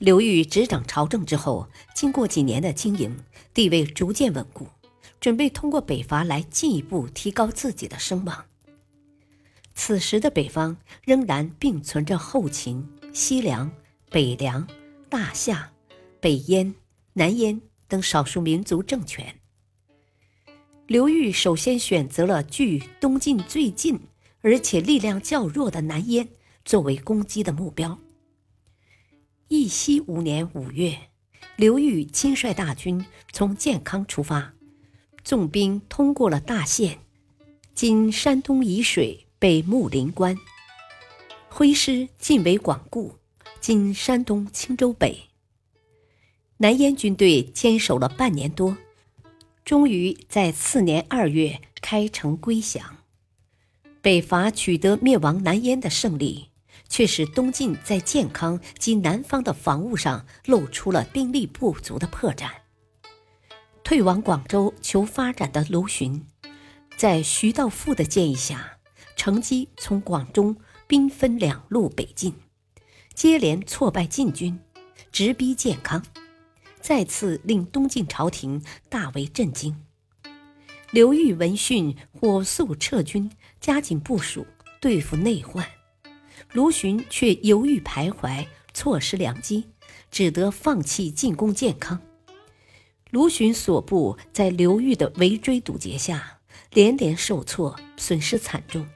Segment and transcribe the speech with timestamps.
[0.00, 3.16] 刘裕执掌朝政之后，经过几年的经营，
[3.54, 4.66] 地位逐渐稳固，
[5.20, 8.44] 准备通过北伐来进一步提高自己的声望。
[9.74, 13.70] 此时的北方仍然并存着后秦、西凉、
[14.10, 14.66] 北凉、
[15.08, 15.70] 大夏、
[16.20, 16.74] 北燕、
[17.12, 19.40] 南燕等少数民族政权。
[20.86, 23.98] 刘裕首先选择了距东晋最近
[24.42, 26.28] 而且力量较弱的南燕
[26.64, 27.98] 作为攻击的目标。
[29.48, 30.98] 义熙五年五月，
[31.56, 34.54] 刘裕亲率大军从建康出发，
[35.22, 36.98] 纵兵通过了大县
[37.74, 40.36] （今山东沂水北木林关），
[41.50, 43.16] 挥师进围广固
[43.60, 45.28] （今山东青州北）。
[46.56, 48.76] 南燕军队坚守了半年多，
[49.62, 52.96] 终于在次年二月开城归降。
[54.00, 56.48] 北伐取得灭亡南燕的胜利。
[56.88, 62.50] 却使东晋在健康及南方的防务上露出了兵力不足的破绽。
[63.82, 66.24] 退往广州求发展的卢循，
[66.96, 68.78] 在徐道富的建议下，
[69.16, 72.34] 乘机从广中兵分两路北进，
[73.14, 74.58] 接连挫败晋军，
[75.12, 76.02] 直逼健康，
[76.80, 79.76] 再次令东晋朝廷大为震惊。
[80.90, 84.46] 刘裕闻讯，火速撤军，加紧部署
[84.80, 85.66] 对付内患。
[86.54, 89.64] 卢循却犹豫徘徊，错失良机，
[90.08, 92.00] 只得放弃进攻建康。
[93.10, 96.38] 卢循所部在刘裕的围追堵截下，
[96.72, 98.86] 连连受挫，损失惨重，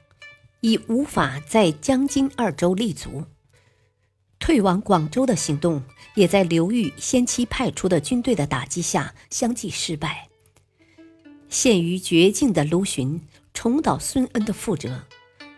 [0.61, 3.25] 已无法在江津二州立足。
[4.39, 5.83] 退往广州的行动，
[6.15, 10.29] 也在刘裕先期派出的军队的打击下相继失败。
[11.49, 13.19] 陷于绝境的卢循，
[13.53, 15.03] 重蹈孙恩的覆辙，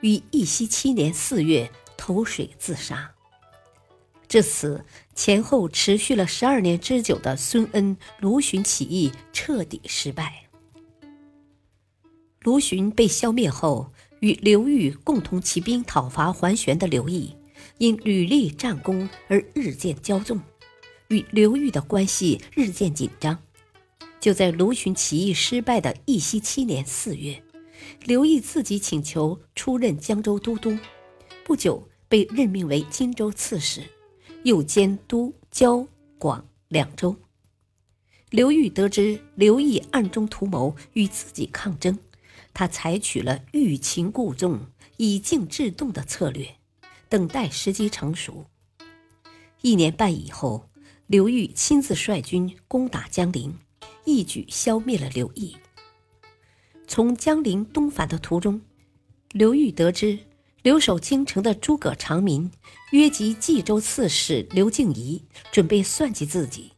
[0.02, 1.72] 于义熙七年四月。
[2.02, 3.14] 投水自杀。
[4.28, 10.48] 至此，前后持续了十二年之久的孙恩、卢循起义彻底失败。
[12.42, 17.36] 卢循被消灭后，与刘裕共同起兵讨伐桓玄的刘毅，
[17.78, 20.42] 因屡立战功而日渐骄纵，
[21.10, 23.38] 与刘裕的关系日渐紧张。
[24.20, 27.44] 就在卢循起义失败的义熙七年四月，
[28.06, 30.76] 刘毅自己请求出任江州都督，
[31.46, 31.88] 不久。
[32.12, 33.84] 被任命为荆州刺史，
[34.44, 35.88] 又监督交
[36.20, 37.16] 广两州。
[38.30, 41.98] 刘裕得知刘毅暗中图谋与自己抗争，
[42.54, 44.60] 他采取了欲擒故纵、
[44.98, 46.56] 以静制动的策略，
[47.08, 48.46] 等待时机成熟。
[49.62, 50.70] 一年半以后，
[51.08, 53.58] 刘裕亲自率军攻打江陵，
[54.04, 55.56] 一举消灭了刘毅。
[56.88, 58.60] 从江陵东返的途中，
[59.32, 60.20] 刘裕得知。
[60.64, 62.52] 留守京城的诸葛长民
[62.92, 66.74] 约及冀州刺史刘敬怡，准备算计自己，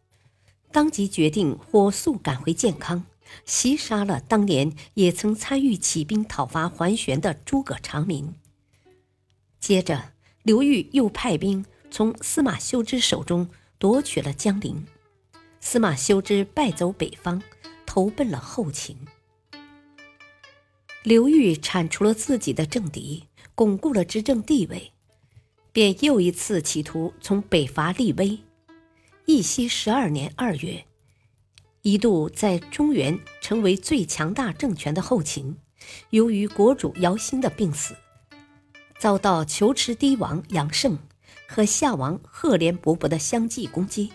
[0.71, 3.03] 当即决定火速赶回建康，
[3.45, 8.33] 袭杀了当年也曾参与起兵讨伐桓玄的诸葛长民。
[9.59, 14.85] 接着，刘裕又派兵从司马修之手中夺取了江陵，
[15.59, 17.41] 司马修之败走北方，
[17.85, 18.95] 投奔了后秦。
[21.03, 23.25] 刘裕铲除了自己的政敌。
[23.55, 24.91] 巩固了执政地位，
[25.71, 28.39] 便又一次企图从北伐立威。
[29.25, 30.85] 义熙十二年二月，
[31.83, 35.55] 一度在中原成为最强大政权的后秦，
[36.09, 37.95] 由于国主姚兴的病死，
[38.99, 40.97] 遭到求池堤王杨胜
[41.47, 44.11] 和夏王赫连勃勃的相继攻击。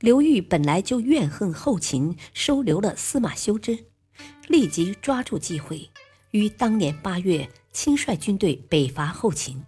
[0.00, 3.86] 刘裕本来就怨恨后秦收留了司马修之，
[4.46, 5.90] 立即抓住机会，
[6.30, 7.48] 于当年八月。
[7.70, 9.62] 亲率军队北伐后秦，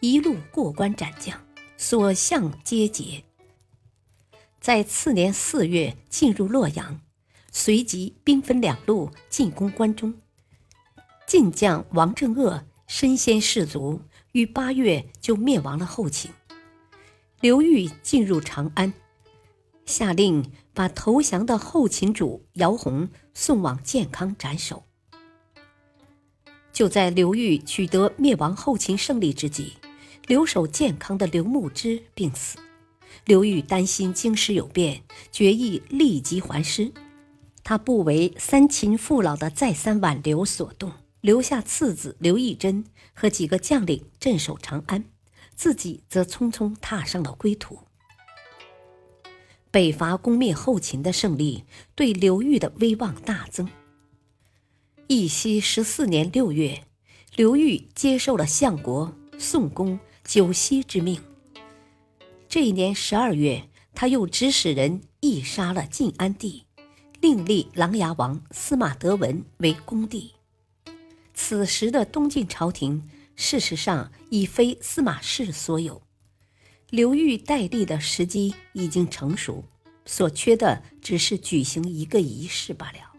[0.00, 1.40] 一路过关斩将，
[1.76, 3.22] 所向皆捷。
[4.60, 7.00] 在次年四月进入洛阳，
[7.52, 10.12] 随即兵分两路进攻关中。
[11.28, 14.00] 晋将王正鄂身先士卒，
[14.32, 16.32] 于八月就灭亡了后秦。
[17.40, 18.92] 刘裕进入长安，
[19.86, 24.82] 下令把投降的后秦主姚泓送往建康斩首。
[26.74, 29.74] 就在刘裕取得灭亡后秦胜利之际，
[30.26, 32.58] 留守建康的刘牧之病死，
[33.24, 36.92] 刘裕担心京师有变，决意立即还师。
[37.62, 42.84] 他不为三秦父老的再三挽留所动，留下次子刘义珍
[43.14, 45.04] 和几个将领镇守长安，
[45.54, 47.78] 自己则匆匆踏上了归途。
[49.70, 53.68] 北伐攻灭后秦的胜利，对刘裕的威望大增。
[55.06, 56.82] 义熙十四年六月，
[57.36, 61.20] 刘裕接受了相国宋公九锡之命。
[62.48, 66.64] 这一年十二月，他又指使人缢杀了晋安帝，
[67.20, 70.32] 另立琅琊王司马德文为公帝。
[71.34, 73.06] 此时的东晋朝廷，
[73.36, 76.00] 事实上已非司马氏所有。
[76.88, 79.64] 刘裕代立的时机已经成熟，
[80.06, 83.13] 所缺的只是举行一个仪式罢了。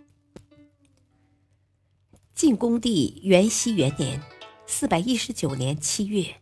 [2.36, 4.22] 晋恭帝元熙元年
[4.68, 6.36] （四百一十九年七月）。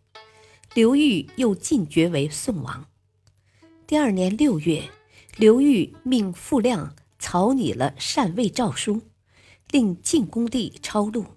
[0.73, 2.87] 刘裕又晋爵为宋王。
[3.85, 4.89] 第二年六月，
[5.37, 9.03] 刘裕命傅亮草拟了禅位诏书，
[9.69, 11.27] 令晋恭帝抄录。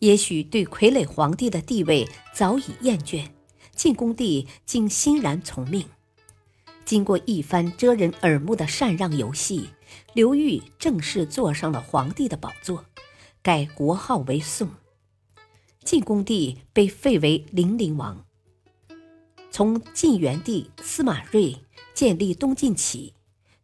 [0.00, 3.28] 也许对傀儡皇帝的地位早已厌倦，
[3.76, 5.86] 晋恭帝竟欣然从命。
[6.84, 9.68] 经过一番遮人耳目的禅让游戏，
[10.12, 12.84] 刘裕正式坐上了皇帝的宝座，
[13.46, 14.68] 改国号为宋。
[15.84, 18.26] 晋恭帝被废为零陵王。
[19.52, 21.64] 从晋元帝司马睿
[21.94, 23.14] 建立东晋起，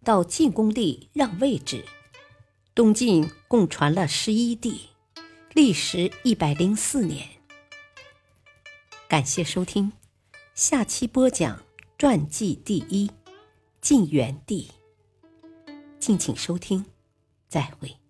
[0.05, 1.85] 到晋恭帝让位置，
[2.77, 4.91] 东晋共传了十一帝，
[5.53, 7.29] 历时一百零四年。
[9.09, 9.91] 感谢收听，
[10.55, 11.61] 下期播讲
[11.99, 13.11] 传记第一
[13.81, 14.71] 晋元帝。
[15.99, 16.87] 敬请收听，
[17.49, 18.02] 再会。